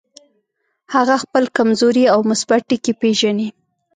هغه 0.93 1.15
خپل 1.23 1.43
کمزوري 1.57 2.05
او 2.13 2.19
مثبت 2.31 2.61
ټکي 2.69 2.93
پېژني. 3.01 3.47